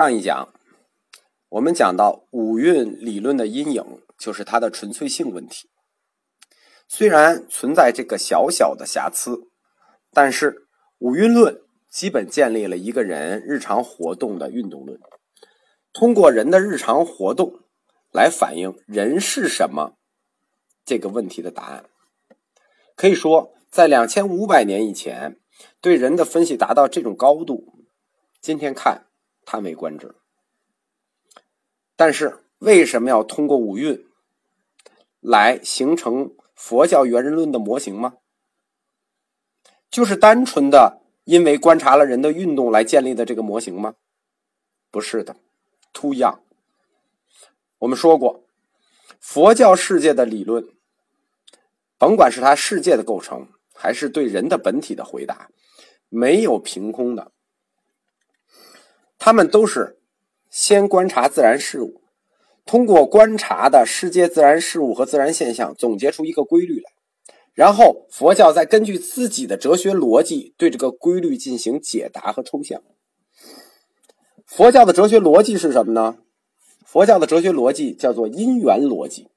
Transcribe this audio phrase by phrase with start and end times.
[0.00, 0.48] 上一讲，
[1.50, 5.68] 我们讲到五蕴理论的阴影，就是它的纯粹性问题。
[6.88, 9.50] 虽然存在这个小小的瑕疵，
[10.10, 10.66] 但是
[11.00, 11.60] 五蕴论
[11.90, 14.98] 基本建立了一个人日常活动的运动论，
[15.92, 17.60] 通过人的日常活动
[18.10, 19.98] 来反映人是什么
[20.82, 21.84] 这个问题的答案。
[22.96, 25.38] 可以说，在两千五百年以前，
[25.82, 27.84] 对人的分析达到这种高度，
[28.40, 29.08] 今天看。
[29.50, 30.14] 叹为观止。
[31.96, 34.06] 但是为什么要通过五蕴
[35.18, 38.18] 来形成佛教元人论的模型吗？
[39.90, 43.96] 就是单纯的因为观察了人的运动来建立的这个模型吗？
[44.88, 45.34] 不是的
[45.92, 46.38] ，too young。
[47.78, 48.44] 我们说过，
[49.18, 50.68] 佛教世界的理论，
[51.98, 55.50] 甭管是它世界的构成，还是对人的本体的回答，
[56.08, 57.32] 没有凭空的。
[59.30, 59.96] 他们都是
[60.50, 62.00] 先观察自然事物，
[62.66, 66.90] 通过观察的世界自然事物和自然现象，总结出一个规律来，
[67.54, 72.82] 然后佛教再根据自己的哲学逻辑对这个规律进行解答和抽象。
[74.44, 76.16] 佛教的哲学逻辑是什么呢？
[76.84, 79.28] 佛教的哲学逻辑叫做因缘逻辑。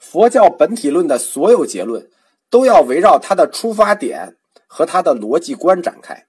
[0.00, 2.10] 佛教本体论的所有结论
[2.50, 6.26] 都要围绕它的出发点和它的逻辑观展开。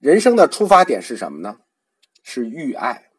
[0.00, 1.60] 人生的出发点是什么呢？
[2.22, 3.10] 是欲爱。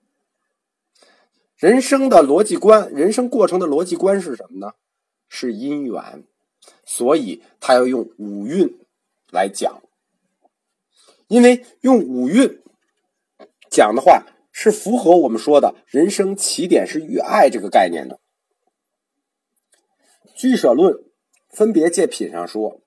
[1.56, 4.74] 人生的逻辑观，人生过程的逻辑观是什么呢？
[5.30, 6.26] 是因缘。
[6.86, 8.80] 所以他要用五蕴
[9.32, 9.82] 来讲，
[11.28, 12.62] 因为用五蕴
[13.70, 18.20] 讲的话，是符合我们说的人生起点是欲爱这个概念的。
[20.36, 21.04] 居舍论
[21.50, 22.81] 分别借品上说，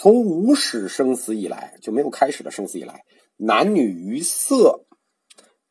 [0.00, 3.04] 从无始生死以来，就没有开始的生死以来。
[3.36, 4.86] 男女于色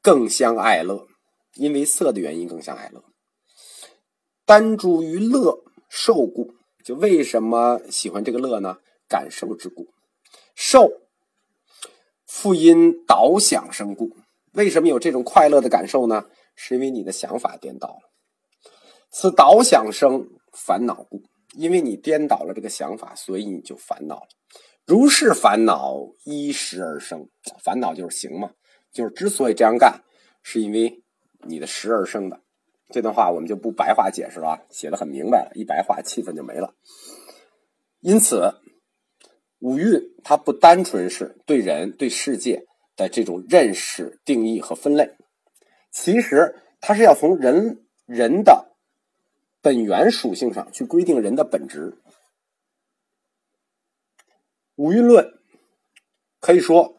[0.01, 1.07] 更相爱乐，
[1.53, 3.01] 因为色的原因更相爱乐。
[4.45, 6.51] 单诸于乐受故，
[6.83, 8.79] 就为什么喜欢这个乐呢？
[9.07, 9.87] 感受之故。
[10.55, 10.91] 受
[12.25, 14.11] 复因导想生故，
[14.51, 16.25] 为什么有这种快乐的感受呢？
[16.53, 18.01] 是因为你的想法颠倒了。
[19.09, 21.21] 此导想生烦恼故，
[21.57, 24.27] 因为你颠倒了这个想法，所以你就烦恼了。
[24.85, 27.27] 如是烦恼依时而生，
[27.63, 28.51] 烦恼就是行嘛，
[28.93, 30.03] 就是之所以这样干，
[30.43, 31.03] 是因为
[31.47, 32.39] 你的时而生的。
[32.89, 36.73] 这段话我们就不白话解释了，写的很明白了，一白话气氛就没了。
[37.99, 38.53] 因此，
[39.59, 45.17] 五蕴它不单纯是对人对世界的这种认识、定义和分类，
[45.91, 48.76] 其实它是要从人人的
[49.67, 51.97] 本源属性上去规定人的本质。
[54.75, 55.33] 五蕴论
[56.39, 56.95] 可以说，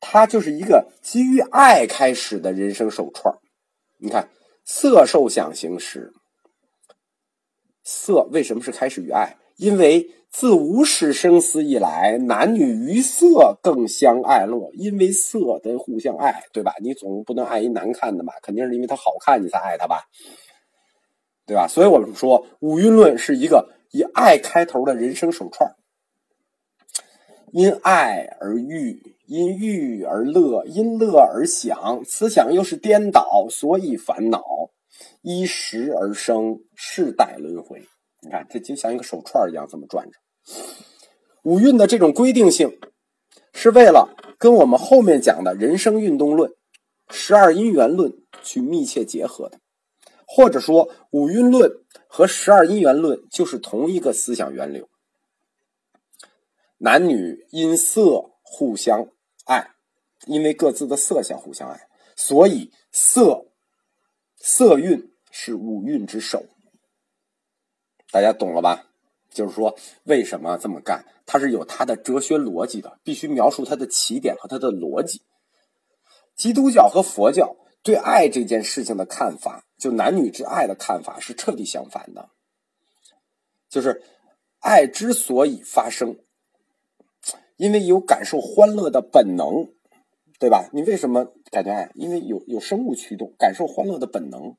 [0.00, 3.34] 它就是一个基于爱开始的人生手串
[3.96, 4.28] 你看，
[4.66, 6.12] 色受想行识，
[7.82, 9.38] 色为什么是开始于爱？
[9.56, 16.74] 因为自无始生死以来，男女于色更相爱乐，因为色得互相爱，对吧？
[16.82, 20.04] 你总不能爱一难看的嘛，肯定是因为它好看你才爱它吧，
[21.46, 21.68] 对吧？
[21.68, 25.74] 所以我们说，五蕴论是一个以爱开头的人生手串
[27.52, 34.42] 因爱而欲，因欲而乐，因乐而想，此想又是颠倒，所以烦恼。
[35.22, 37.82] 依时而生，世代轮回。
[38.20, 40.18] 你看，这就像一个手串一样，这么转着。
[41.44, 42.78] 五蕴的这种规定性，
[43.52, 46.50] 是为了跟我们后面讲的人生运动论、
[47.10, 48.12] 十二因缘论
[48.42, 49.58] 去密切结合的，
[50.36, 51.70] 或者说，五蕴论
[52.08, 54.88] 和十二因缘论就是同一个思想源流。
[56.78, 59.06] 男女因色互相
[59.44, 59.76] 爱，
[60.26, 61.86] 因为各自的色相互相爱，
[62.16, 63.46] 所以色
[64.36, 66.44] 色蕴是五蕴之首。
[68.10, 68.88] 大家懂了吧？
[69.30, 71.04] 就是说，为什么这么干？
[71.24, 75.22] 它是有它的哲学逻辑的，必须描述它的起点和它的逻辑。
[76.34, 77.54] 基督教和佛教
[77.84, 82.30] 对爱这件事情的看法，就男女之爱的看法是彻底相反的。
[83.68, 84.02] 就是
[84.58, 86.18] 爱之所以发生。
[87.56, 89.70] 因为有感受欢乐的本能，
[90.40, 90.68] 对吧？
[90.72, 91.88] 你为什么感觉爱？
[91.94, 94.56] 因为有有生物驱动，感受欢乐的本能，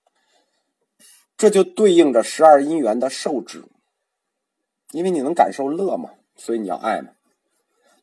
[1.35, 3.65] 这就对应着十二因缘的受之。
[4.91, 7.11] 因为你能感受乐嘛，所以你要爱嘛。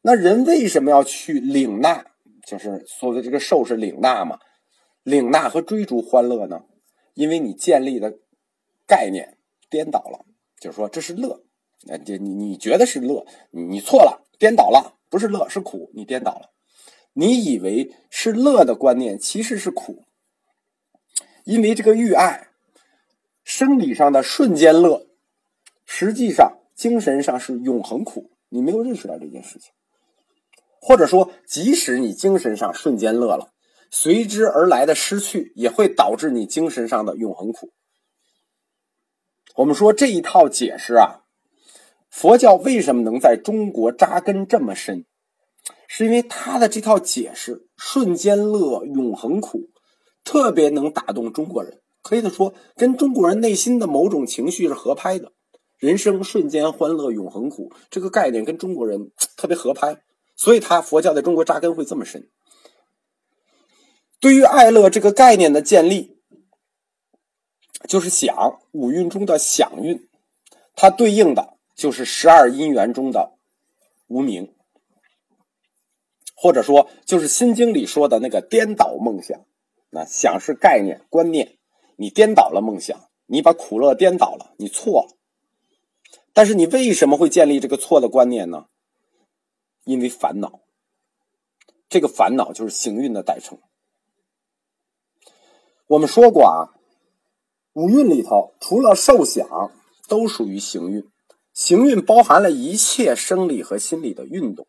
[0.02, 2.04] 那人为什么要去领纳？
[2.46, 4.38] 就是所谓的这个受是领纳嘛，
[5.02, 6.64] 领纳和追逐欢乐呢？
[7.14, 8.18] 因为你建立的
[8.86, 9.36] 概念
[9.68, 10.24] 颠倒了，
[10.58, 11.44] 就是说这是乐，
[11.82, 14.26] 那你你觉得是乐，你错了。
[14.38, 16.50] 颠倒了，不是乐是苦，你颠倒了。
[17.12, 20.04] 你以为是乐的观念，其实是苦。
[21.44, 22.48] 因为这个欲爱，
[23.44, 25.06] 生理上的瞬间乐，
[25.84, 28.30] 实际上精神上是永恒苦。
[28.48, 29.72] 你没有认识到这件事情，
[30.80, 33.51] 或者说，即使你精神上瞬间乐了，
[33.94, 37.72] 随之而来的失去也会导致你精神上的永恒苦。
[39.56, 41.20] 我们说这一套解释啊，
[42.10, 45.04] 佛教为什么能在中国扎根这么深？
[45.86, 49.68] 是因为他的这套解释“瞬间乐，永恒苦”。
[50.24, 55.32] 特别能打动中国人，可以说跟中国人内心的某种情绪是合拍的。
[55.78, 60.02] 人生瞬间欢乐，永恒苦，这个概念跟中国人特别合拍，
[60.34, 62.30] 所以他佛教在中国扎根会这么深。
[64.22, 66.16] 对于爱乐这个概念的建立，
[67.88, 70.08] 就是想五蕴中的想蕴，
[70.76, 73.32] 它对应的就是十二因缘中的
[74.06, 74.54] 无名，
[76.36, 79.44] 或者说就是《心经》里说的那个颠倒梦想。
[79.90, 81.58] 那想是概念观念，
[81.96, 85.16] 你颠倒了梦想，你把苦乐颠倒了，你错了。
[86.32, 88.66] 但是你为什么会建立这个错的观念呢？
[89.82, 90.60] 因为烦恼，
[91.88, 93.58] 这个烦恼就是行运的代称。
[95.92, 96.72] 我们说过啊，
[97.74, 99.46] 五蕴里头除了受想，
[100.08, 101.06] 都属于行运。
[101.52, 104.66] 行运包含了一切生理和心理的运动，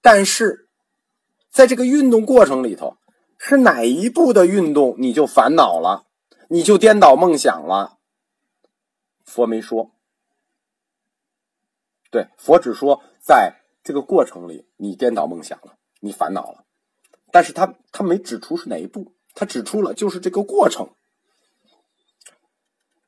[0.00, 0.70] 但是
[1.50, 2.96] 在这个运动过程里头。
[3.42, 6.04] 是哪一步的运动你就烦恼了，
[6.50, 7.96] 你就颠倒梦想了？
[9.24, 9.92] 佛没说，
[12.10, 16.66] 对，佛只说在这个过程里你颠倒梦想了，你烦恼了，
[17.32, 20.90] 但是他他没指出是哪一步，他指出了就是这个过程，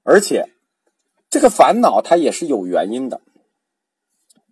[0.03, 0.51] 而且
[1.29, 3.21] 这个烦恼它也是有原因的，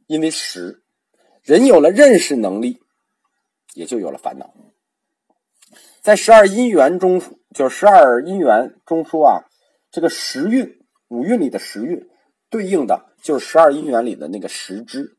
[0.07, 0.83] 因为识，
[1.43, 2.81] 人有了认识能力，
[3.75, 4.55] 也就有了烦恼。
[6.01, 7.21] 在十二因缘中，
[7.55, 9.45] 就是十二因缘中说啊，
[9.91, 12.09] 这个时运五运里的时运，
[12.49, 15.17] 对应的就是十二因缘里的那个时支。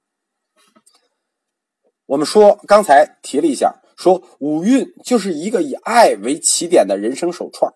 [2.06, 7.74] 我们说刚才提了一下，说五运就是一个以爱为起点的人生手串。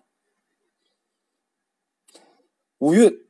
[2.78, 3.26] 五运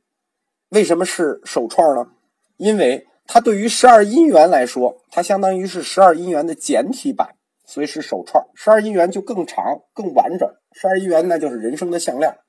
[0.69, 2.11] 为什么是手串呢？
[2.57, 7.35] 因为它对于十二因缘来说，它相当于是十二因缘的简体版。
[7.69, 10.49] 所以是手串，十二因缘就更长、更完整。
[10.71, 12.39] 十二因缘那就是人生的项链。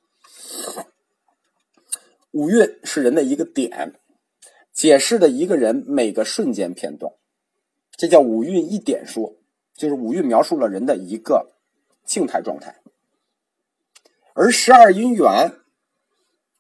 [2.31, 3.95] 五蕴是人的一个点，
[4.73, 7.13] 解释的一个人每个瞬间片段，
[7.97, 9.35] 这叫五蕴一点说，
[9.79, 11.55] 就是五蕴描述了人的一个
[12.05, 12.83] 静态状态。
[14.35, 15.55] 而十二因缘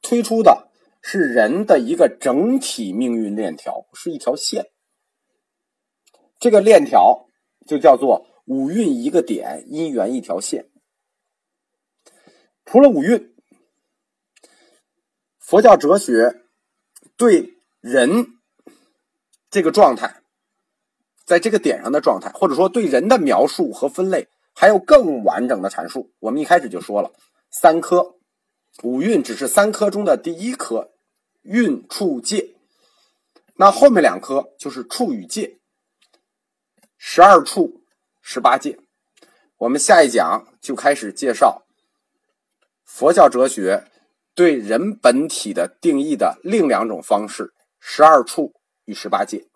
[0.00, 0.70] 推出的
[1.03, 4.70] 是人的一个整体命运链条，是一条线。
[6.38, 7.29] 这个链条
[7.67, 8.26] 就叫做。
[8.50, 10.70] 五蕴一个点，因缘一条线。
[12.65, 13.37] 除了五蕴，
[15.38, 16.47] 佛教哲学
[17.19, 18.38] 对人
[19.50, 20.23] 这个状态，
[21.28, 26.10] 在这个点上的状态，或者说对人的描述和分类，还有更完整的阐述。
[26.20, 27.12] 我们一开始就说了，
[27.50, 28.14] 三科
[28.82, 30.90] 五蕴只是三科中的第一科，
[31.42, 32.54] 蕴处界。
[33.56, 35.58] 那后面两科就是处与界，
[36.96, 37.84] 十二处。
[38.22, 38.78] 十八界，
[39.56, 41.62] 我们下一讲就开始介绍
[42.84, 43.84] 佛教哲学
[44.34, 48.55] 对人本体的定义的另两种方式：十二处
[48.86, 49.46] 与十八界。